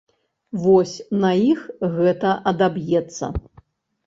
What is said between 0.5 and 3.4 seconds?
Вось на іх гэта адаб'ецца.